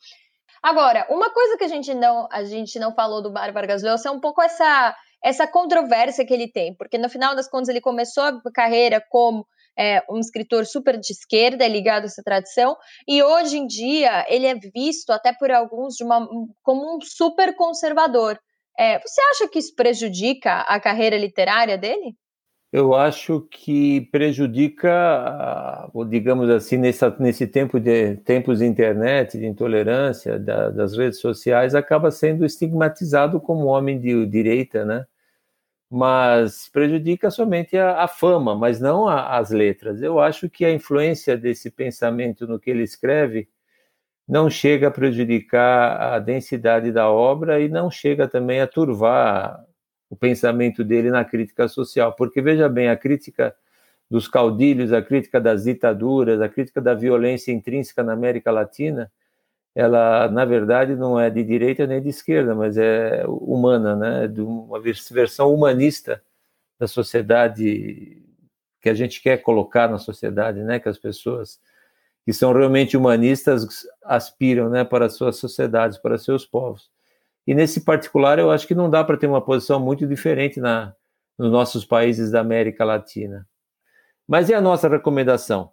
Agora, 0.61 1.07
uma 1.09 1.31
coisa 1.31 1.57
que 1.57 1.63
a 1.63 1.67
gente 1.67 1.93
não 1.95 2.27
a 2.31 2.43
gente 2.43 2.77
não 2.77 2.93
falou 2.93 3.23
do 3.23 3.31
Mário 3.31 3.53
Vargas 3.53 3.81
Llosa 3.81 4.09
é 4.09 4.11
um 4.11 4.19
pouco 4.19 4.41
essa 4.41 4.95
essa 5.21 5.45
controvérsia 5.45 6.25
que 6.25 6.33
ele 6.33 6.49
tem, 6.49 6.73
porque 6.75 6.97
no 6.97 7.09
final 7.09 7.35
das 7.35 7.49
contas 7.49 7.67
ele 7.67 7.81
começou 7.81 8.23
a 8.23 8.41
carreira 8.53 9.03
como 9.09 9.45
é, 9.77 10.01
um 10.09 10.17
escritor 10.17 10.65
super 10.65 10.97
de 10.97 11.11
esquerda, 11.11 11.67
ligado 11.67 12.03
a 12.03 12.05
essa 12.05 12.23
tradição, 12.23 12.77
e 13.07 13.21
hoje 13.21 13.57
em 13.57 13.67
dia 13.67 14.25
ele 14.29 14.45
é 14.45 14.55
visto 14.55 15.09
até 15.11 15.33
por 15.33 15.51
alguns 15.51 15.99
uma, 15.99 16.25
como 16.63 16.95
um 16.95 17.01
super 17.01 17.53
conservador. 17.55 18.39
É, 18.79 18.97
você 18.97 19.19
acha 19.31 19.49
que 19.49 19.59
isso 19.59 19.75
prejudica 19.75 20.61
a 20.61 20.79
carreira 20.79 21.17
literária 21.17 21.77
dele? 21.77 22.15
Eu 22.71 22.95
acho 22.95 23.41
que 23.51 24.01
prejudica, 24.09 24.89
digamos 26.07 26.49
assim, 26.49 26.77
nessa, 26.77 27.13
nesse 27.19 27.45
tempo 27.45 27.77
de 27.77 28.15
tempos 28.17 28.59
de 28.59 28.65
internet, 28.65 29.37
de 29.37 29.45
intolerância, 29.45 30.39
da, 30.39 30.69
das 30.69 30.95
redes 30.95 31.19
sociais, 31.19 31.75
acaba 31.75 32.09
sendo 32.09 32.45
estigmatizado 32.45 33.41
como 33.41 33.65
homem 33.65 33.99
de 33.99 34.25
direita, 34.27 34.85
né? 34.85 35.05
Mas 35.89 36.69
prejudica 36.69 37.29
somente 37.31 37.75
a, 37.77 38.03
a 38.03 38.07
fama, 38.07 38.55
mas 38.55 38.79
não 38.79 39.09
a, 39.09 39.37
as 39.37 39.49
letras. 39.51 40.01
Eu 40.01 40.19
acho 40.21 40.49
que 40.49 40.63
a 40.63 40.71
influência 40.71 41.35
desse 41.35 41.69
pensamento 41.69 42.47
no 42.47 42.59
que 42.59 42.69
ele 42.69 42.83
escreve 42.83 43.49
não 44.29 44.47
chega 44.47 44.89
a 44.89 44.91
prejudicar 44.91 46.13
a 46.13 46.19
densidade 46.19 46.91
da 46.91 47.09
obra 47.09 47.59
e 47.59 47.67
não 47.67 47.89
chega 47.89 48.27
também 48.27 48.61
a 48.61 48.67
turvar 48.67 49.65
o 50.07 50.15
pensamento 50.15 50.83
dele 50.83 51.09
na 51.09 51.25
crítica 51.25 51.67
social, 51.67 52.13
porque 52.13 52.39
veja 52.39 52.69
bem, 52.69 52.89
a 52.89 52.95
crítica 52.95 53.55
dos 54.09 54.27
caudilhos, 54.27 54.93
a 54.93 55.01
crítica 55.01 55.41
das 55.41 55.63
ditaduras, 55.63 56.41
a 56.41 56.47
crítica 56.47 56.79
da 56.79 56.93
violência 56.93 57.51
intrínseca 57.51 58.03
na 58.03 58.13
América 58.13 58.51
Latina, 58.51 59.11
ela 59.73 60.29
na 60.29 60.45
verdade 60.45 60.95
não 60.95 61.19
é 61.19 61.29
de 61.29 61.43
direita 61.43 61.87
nem 61.87 62.01
de 62.01 62.09
esquerda, 62.09 62.53
mas 62.53 62.77
é 62.77 63.23
humana, 63.27 63.95
né? 63.95 64.27
De 64.27 64.41
uma 64.41 64.79
versão 65.11 65.53
humanista 65.53 66.21
da 66.79 66.87
sociedade 66.87 68.23
que 68.81 68.89
a 68.89 68.93
gente 68.93 69.21
quer 69.21 69.37
colocar 69.37 69.89
na 69.89 69.97
sociedade, 69.97 70.61
né? 70.63 70.79
Que 70.79 70.89
as 70.89 70.99
pessoas 70.99 71.59
que 72.25 72.33
são 72.33 72.53
realmente 72.53 72.95
humanistas 72.95 73.65
aspiram, 74.03 74.69
né? 74.69 74.83
Para 74.83 75.09
suas 75.09 75.37
sociedades, 75.37 75.97
para 75.97 76.17
seus 76.17 76.45
povos. 76.45 76.89
E 77.47 77.55
nesse 77.55 77.81
particular, 77.81 78.37
eu 78.37 78.51
acho 78.51 78.67
que 78.67 78.75
não 78.75 78.89
dá 78.89 79.03
para 79.03 79.17
ter 79.17 79.27
uma 79.27 79.43
posição 79.43 79.79
muito 79.79 80.05
diferente 80.05 80.59
na, 80.59 80.93
nos 81.37 81.51
nossos 81.51 81.85
países 81.85 82.31
da 82.31 82.41
América 82.41 82.85
Latina. 82.85 83.47
Mas 84.27 84.49
e 84.49 84.53
a 84.53 84.61
nossa 84.61 84.87
recomendação? 84.87 85.71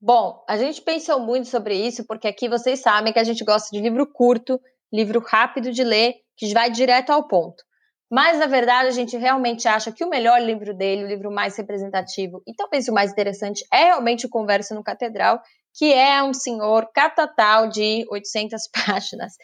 Bom, 0.00 0.44
a 0.48 0.56
gente 0.56 0.80
pensou 0.80 1.18
muito 1.18 1.48
sobre 1.48 1.74
isso, 1.74 2.06
porque 2.06 2.28
aqui 2.28 2.48
vocês 2.48 2.80
sabem 2.80 3.12
que 3.12 3.18
a 3.18 3.24
gente 3.24 3.44
gosta 3.44 3.68
de 3.72 3.82
livro 3.82 4.06
curto, 4.06 4.60
livro 4.92 5.18
rápido 5.18 5.72
de 5.72 5.82
ler, 5.82 6.14
que 6.36 6.52
vai 6.54 6.70
direto 6.70 7.10
ao 7.10 7.26
ponto. 7.26 7.64
Mas, 8.10 8.38
na 8.38 8.46
verdade, 8.46 8.88
a 8.88 8.92
gente 8.92 9.16
realmente 9.16 9.68
acha 9.68 9.92
que 9.92 10.04
o 10.04 10.08
melhor 10.08 10.40
livro 10.40 10.74
dele, 10.74 11.04
o 11.04 11.08
livro 11.08 11.30
mais 11.30 11.56
representativo 11.56 12.42
e 12.46 12.54
talvez 12.54 12.88
o 12.88 12.92
mais 12.92 13.12
interessante, 13.12 13.64
é 13.72 13.84
realmente 13.84 14.24
o 14.24 14.30
Conversa 14.30 14.74
no 14.74 14.82
Catedral, 14.82 15.40
que 15.74 15.92
é 15.92 16.22
um 16.22 16.32
senhor 16.32 16.90
catatal 16.92 17.68
de 17.68 18.06
800 18.10 18.62
páginas. 18.86 19.34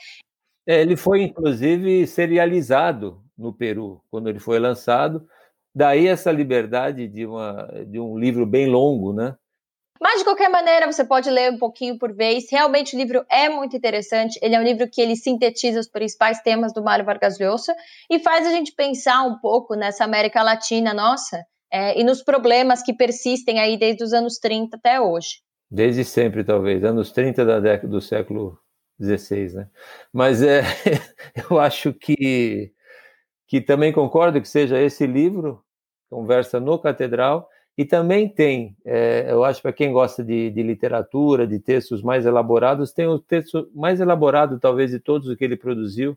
É, 0.67 0.81
ele 0.81 0.97
foi, 0.97 1.23
inclusive, 1.23 2.07
serializado 2.07 3.23
no 3.37 3.53
Peru, 3.53 4.03
quando 4.11 4.31
ele 4.31 4.41
foi 4.41 4.59
lançado. 4.59 5.29
Daí 5.75 6.07
essa 6.07 6.33
liberdade 6.33 7.07
de, 7.07 7.27
uma, 7.27 7.69
de 7.87 8.01
um 8.01 8.17
livro 8.19 8.47
bem 8.47 8.67
longo, 8.67 9.13
né? 9.13 9.37
Mas, 10.01 10.19
de 10.19 10.25
qualquer 10.25 10.49
maneira, 10.49 10.91
você 10.91 11.05
pode 11.05 11.31
ler 11.31 11.53
um 11.53 11.59
pouquinho 11.59 11.99
por 11.99 12.13
vez. 12.13 12.51
Realmente, 12.51 12.95
o 12.95 12.99
livro 12.99 13.25
é 13.31 13.49
muito 13.49 13.77
interessante. 13.77 14.39
Ele 14.43 14.55
é 14.55 14.61
um 14.61 14.65
livro 14.65 14.89
que 14.89 15.01
ele 15.01 15.17
sintetiza 15.17 15.79
os 15.79 15.89
principais 15.89 16.41
temas 16.41 16.73
do 16.73 16.83
Mário 16.83 17.05
Vargas 17.05 17.39
Llosa 17.39 17.75
e 18.11 18.19
faz 18.19 18.47
a 18.47 18.51
gente 18.51 18.73
pensar 18.73 19.23
um 19.23 19.39
pouco 19.39 19.75
nessa 19.75 20.05
América 20.05 20.43
Latina 20.43 20.93
nossa 20.93 21.45
é, 21.73 21.99
e 21.99 22.05
nos 22.05 22.23
problemas 22.23 22.83
que 22.83 22.93
persistem 22.93 23.61
aí 23.61 23.77
desde 23.77 24.03
os 24.03 24.13
anos 24.13 24.39
30 24.39 24.77
até 24.77 25.01
hoje. 25.01 25.41
Desde 25.71 26.05
sempre, 26.05 26.45
talvez. 26.45 26.85
Anos 26.85 27.13
30 27.13 27.45
da 27.45 27.61
década 27.61 27.89
do 27.89 28.01
século 28.01 28.59
16, 28.99 29.55
né? 29.55 29.69
Mas 30.13 30.43
é, 30.43 30.63
eu 31.51 31.59
acho 31.59 31.93
que, 31.93 32.73
que 33.47 33.61
também 33.61 33.93
concordo 33.93 34.41
que 34.41 34.49
seja 34.49 34.81
esse 34.81 35.07
livro, 35.07 35.65
Conversa 36.11 36.61
no 36.61 36.79
Catedral, 36.79 37.49
e 37.77 37.85
também 37.85 38.29
tem, 38.29 38.77
é, 38.85 39.27
eu 39.29 39.43
acho 39.43 39.61
para 39.61 39.73
quem 39.73 39.93
gosta 39.93 40.23
de, 40.23 40.51
de, 40.51 40.63
literatura, 40.63 41.47
de 41.47 41.59
textos 41.59 42.03
mais 42.03 42.25
elaborados, 42.25 42.93
tem 42.93 43.07
o 43.07 43.19
texto 43.19 43.69
mais 43.75 44.01
elaborado, 44.01 44.61
talvez, 44.61 44.91
de 44.91 45.01
todos 45.01 45.29
o 45.29 45.37
que 45.37 45.45
ele 45.45 45.57
produziu. 45.57 46.17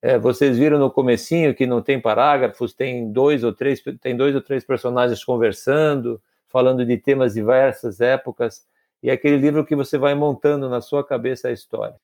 É, 0.00 0.18
vocês 0.18 0.58
viram 0.58 0.78
no 0.78 0.90
comecinho 0.90 1.54
que 1.54 1.66
não 1.66 1.80
tem 1.80 2.00
parágrafos, 2.00 2.74
tem 2.74 3.12
dois 3.12 3.44
ou 3.44 3.52
três, 3.52 3.80
tem 4.00 4.16
dois 4.16 4.34
ou 4.34 4.40
três 4.40 4.64
personagens 4.64 5.24
conversando, 5.24 6.20
falando 6.48 6.84
de 6.84 6.96
temas 6.96 7.34
diversas 7.34 8.00
épocas 8.00 8.66
e 9.02 9.10
é 9.10 9.12
aquele 9.12 9.36
livro 9.36 9.64
que 9.64 9.74
você 9.74 9.98
vai 9.98 10.14
montando 10.14 10.68
na 10.68 10.80
sua 10.80 11.04
cabeça 11.04 11.48
a 11.48 11.52
história. 11.52 11.96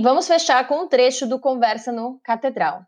Vamos 0.00 0.28
fechar 0.28 0.66
com 0.68 0.84
um 0.84 0.88
trecho 0.88 1.26
do 1.26 1.40
Conversa 1.40 1.90
no 1.90 2.20
Catedral. 2.22 2.86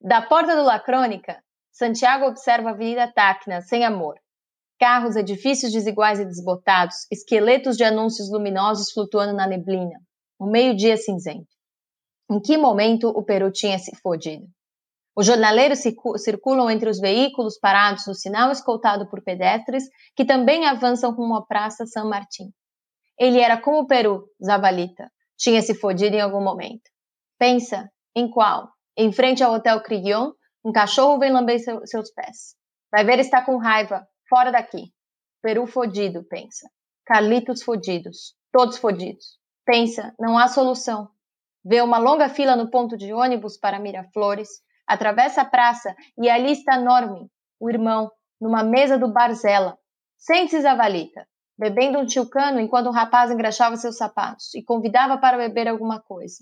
Da 0.00 0.20
porta 0.20 0.56
do 0.56 0.64
La 0.64 0.80
Crônica, 0.80 1.40
Santiago 1.72 2.26
observa 2.26 2.70
a 2.70 2.72
Avenida 2.72 3.10
Tacna, 3.12 3.60
sem 3.62 3.84
amor. 3.84 4.14
Carros, 4.78 5.16
edifícios 5.16 5.72
desiguais 5.72 6.18
e 6.18 6.24
desbotados, 6.24 7.06
esqueletos 7.10 7.76
de 7.76 7.84
anúncios 7.84 8.30
luminosos 8.30 8.92
flutuando 8.92 9.34
na 9.34 9.46
neblina. 9.46 9.98
Um 10.40 10.50
meio-dia 10.50 10.96
cinzento. 10.96 11.48
Em 12.30 12.40
que 12.40 12.56
momento 12.56 13.08
o 13.08 13.22
Peru 13.22 13.50
tinha 13.50 13.78
se 13.78 13.94
fodido? 13.96 14.46
Os 15.16 15.26
jornaleiros 15.26 15.80
circulam 16.16 16.70
entre 16.70 16.88
os 16.88 16.98
veículos 16.98 17.58
parados 17.58 18.06
no 18.06 18.14
sinal 18.14 18.50
escoltado 18.50 19.08
por 19.10 19.22
pedestres 19.22 19.84
que 20.16 20.24
também 20.24 20.66
avançam 20.66 21.12
rumo 21.12 21.36
à 21.36 21.44
Praça 21.44 21.84
San 21.86 22.04
Martín. 22.04 22.50
Ele 23.18 23.38
era 23.38 23.60
como 23.60 23.80
o 23.80 23.86
Peru, 23.86 24.24
Zabalita. 24.42 25.10
Tinha 25.36 25.60
se 25.60 25.74
fodido 25.74 26.16
em 26.16 26.20
algum 26.20 26.42
momento. 26.42 26.88
Pensa, 27.38 27.90
em 28.14 28.30
qual? 28.30 28.70
Em 28.96 29.12
frente 29.12 29.42
ao 29.42 29.52
Hotel 29.52 29.82
Crillon, 29.82 30.32
um 30.64 30.72
cachorro 30.72 31.18
vem 31.18 31.32
lamber 31.32 31.58
seu, 31.58 31.86
seus 31.86 32.10
pés. 32.10 32.54
Vai 32.90 33.04
ver 33.04 33.18
está 33.18 33.42
com 33.42 33.56
raiva. 33.56 34.06
Fora 34.28 34.52
daqui. 34.52 34.92
Peru 35.42 35.66
fodido, 35.66 36.22
pensa. 36.24 36.68
Carlitos 37.06 37.62
fodidos. 37.62 38.34
Todos 38.52 38.76
fodidos. 38.76 39.38
Pensa, 39.64 40.14
não 40.18 40.36
há 40.38 40.48
solução. 40.48 41.08
Vê 41.64 41.80
uma 41.80 41.98
longa 41.98 42.28
fila 42.28 42.56
no 42.56 42.70
ponto 42.70 42.96
de 42.96 43.12
ônibus 43.12 43.58
para 43.58 43.78
Miraflores, 43.78 44.48
atravessa 44.86 45.42
a 45.42 45.44
praça 45.44 45.94
e 46.18 46.28
ali 46.28 46.52
está 46.52 46.78
Norman, 46.78 47.28
o 47.58 47.70
irmão, 47.70 48.10
numa 48.40 48.62
mesa 48.62 48.98
do 48.98 49.12
Barzela. 49.12 49.78
Sente-se, 50.16 50.62
Zavalita, 50.62 51.26
bebendo 51.58 51.98
um 51.98 52.06
tilcano 52.06 52.58
enquanto 52.60 52.86
o 52.86 52.92
rapaz 52.92 53.30
engraxava 53.30 53.76
seus 53.76 53.96
sapatos 53.96 54.54
e 54.54 54.64
convidava 54.64 55.18
para 55.18 55.36
beber 55.36 55.68
alguma 55.68 56.00
coisa. 56.00 56.38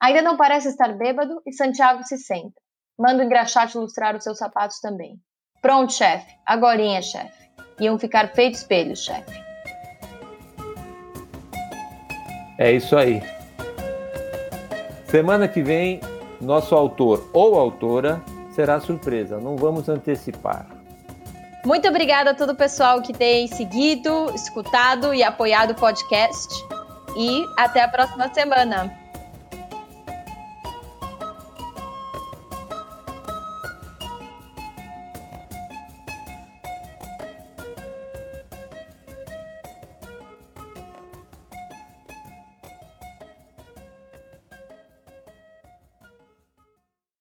Ainda 0.00 0.22
não 0.22 0.36
parece 0.36 0.68
estar 0.68 0.96
bêbado 0.96 1.42
e 1.46 1.52
Santiago 1.52 2.02
se 2.04 2.16
senta. 2.16 2.60
Manda 3.02 3.20
o 3.20 3.26
engraxate 3.26 3.76
lustrar 3.76 4.14
os 4.14 4.22
seus 4.22 4.38
sapatos 4.38 4.78
também. 4.78 5.18
Pronto, 5.60 5.92
chefe. 5.92 6.36
Agorinha, 6.46 7.02
chefe. 7.02 7.50
Iam 7.80 7.98
ficar 7.98 8.28
feitos 8.28 8.60
espelhos, 8.60 9.02
chefe. 9.02 9.42
É 12.58 12.70
isso 12.70 12.96
aí. 12.96 13.20
Semana 15.06 15.48
que 15.48 15.64
vem, 15.64 16.00
nosso 16.40 16.76
autor 16.76 17.28
ou 17.32 17.58
autora 17.58 18.22
será 18.54 18.78
surpresa. 18.78 19.40
Não 19.40 19.56
vamos 19.56 19.88
antecipar. 19.88 20.64
Muito 21.64 21.88
obrigada 21.88 22.30
a 22.30 22.34
todo 22.34 22.50
o 22.50 22.56
pessoal 22.56 23.02
que 23.02 23.12
tem 23.12 23.48
seguido, 23.48 24.32
escutado 24.32 25.12
e 25.12 25.24
apoiado 25.24 25.72
o 25.72 25.74
podcast. 25.74 26.54
E 27.16 27.44
até 27.58 27.82
a 27.82 27.88
próxima 27.88 28.32
semana. 28.32 29.01